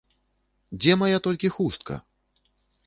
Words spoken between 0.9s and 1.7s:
мая толькі